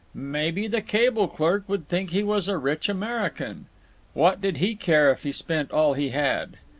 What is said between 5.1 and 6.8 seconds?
if he spent all he had?